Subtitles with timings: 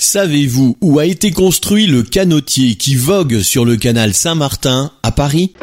[0.00, 5.54] Savez-vous où a été construit le canotier qui vogue sur le canal Saint-Martin à Paris?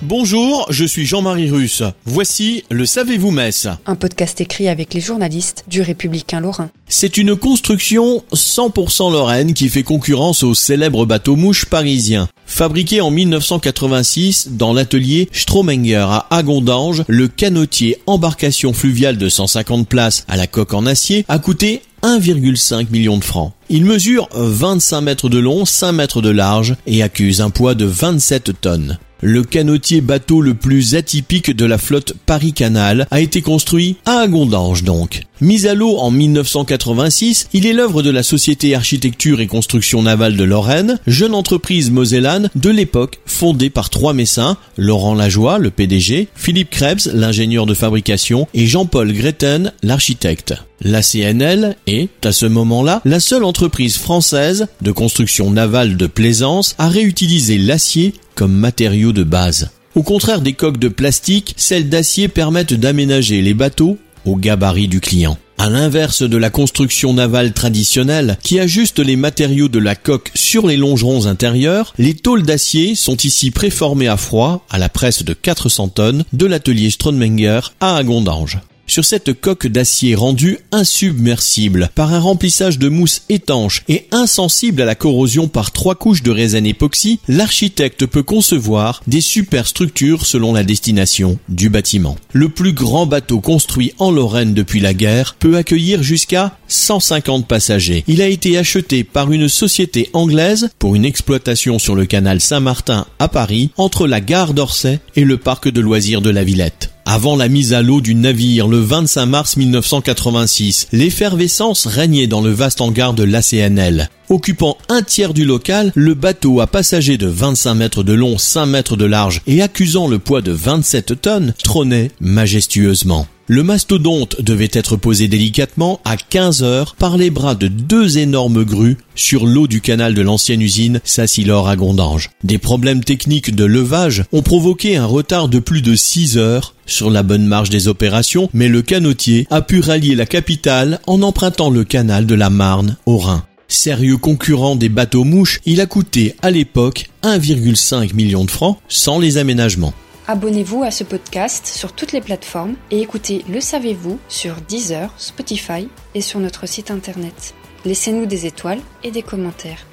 [0.00, 1.82] Bonjour, je suis Jean-Marie Russe.
[2.06, 6.70] Voici le Savez-vous Metz Un podcast écrit avec les journalistes du Républicain Lorrain.
[6.88, 12.26] C'est une construction 100% lorraine qui fait concurrence au célèbre bateau mouche parisien.
[12.48, 20.24] Fabriqué en 1986 dans l'atelier Stromenger à Agondange, le canotier embarcation fluviale de 150 places
[20.28, 23.52] à la coque en acier a coûté 1,5 million de francs.
[23.68, 27.84] Il mesure 25 mètres de long, 5 mètres de large et accuse un poids de
[27.84, 28.98] 27 tonnes.
[29.20, 34.84] Le canotier bateau le plus atypique de la flotte Paris-Canal a été construit à Agondange
[34.84, 35.22] donc.
[35.40, 40.36] Mis à l'eau en 1986, il est l'œuvre de la Société Architecture et Construction Navale
[40.36, 46.28] de Lorraine, jeune entreprise mosellane de l'époque fondée par trois messins, Laurent Lajoie, le PDG,
[46.36, 50.54] Philippe Krebs, l'ingénieur de fabrication, et Jean-Paul Greten, l'architecte.
[50.80, 56.76] La CNL est, à ce moment-là, la seule entreprise française de construction navale de plaisance
[56.78, 59.70] à réutiliser l'acier comme de base.
[59.96, 65.00] Au contraire des coques de plastique, celles d'acier permettent d'aménager les bateaux au gabarit du
[65.00, 65.36] client.
[65.58, 70.68] À l'inverse de la construction navale traditionnelle qui ajuste les matériaux de la coque sur
[70.68, 75.34] les longerons intérieurs, les tôles d'acier sont ici préformées à froid à la presse de
[75.34, 82.18] 400 tonnes de l'atelier Stronmenger à Agondange sur cette coque d'acier rendue insubmersible par un
[82.18, 87.20] remplissage de mousse étanche et insensible à la corrosion par trois couches de résine époxy,
[87.28, 92.16] l'architecte peut concevoir des superstructures selon la destination du bâtiment.
[92.32, 98.04] Le plus grand bateau construit en Lorraine depuis la guerre peut accueillir jusqu'à 150 passagers.
[98.08, 103.06] Il a été acheté par une société anglaise pour une exploitation sur le canal Saint-Martin
[103.18, 106.87] à Paris entre la gare d'Orsay et le parc de loisirs de la Villette.
[107.10, 112.50] Avant la mise à l'eau du navire le 25 mars 1986, l'effervescence régnait dans le
[112.50, 114.10] vaste hangar de l'ACNL.
[114.28, 118.66] Occupant un tiers du local, le bateau à passagers de 25 mètres de long, 5
[118.66, 123.26] mètres de large et accusant le poids de 27 tonnes trônait majestueusement.
[123.50, 128.62] Le mastodonte devait être posé délicatement à 15 heures par les bras de deux énormes
[128.62, 132.28] grues sur l'eau du canal de l'ancienne usine Sassilor à Gondange.
[132.44, 137.10] Des problèmes techniques de levage ont provoqué un retard de plus de 6 heures sur
[137.10, 141.70] la bonne marche des opérations, mais le canotier a pu rallier la capitale en empruntant
[141.70, 143.46] le canal de la Marne au Rhin.
[143.66, 149.18] Sérieux concurrent des bateaux mouches, il a coûté à l'époque 1,5 million de francs sans
[149.18, 149.94] les aménagements.
[150.30, 155.88] Abonnez-vous à ce podcast sur toutes les plateformes et écoutez Le Savez-vous sur Deezer, Spotify
[156.14, 157.54] et sur notre site internet.
[157.86, 159.86] Laissez-nous des étoiles et des commentaires.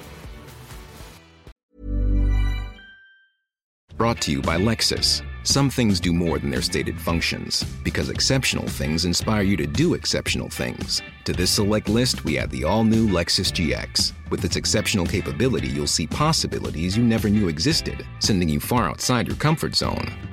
[3.96, 5.22] Brought to you by Lexus.
[5.42, 9.94] Some things do more than their stated functions, because exceptional things inspire you to do
[9.94, 11.00] exceptional things.
[11.24, 14.12] To this select list, we add the all new Lexus GX.
[14.28, 19.28] With its exceptional capability, you'll see possibilities you never knew existed, sending you far outside
[19.28, 20.25] your comfort zone.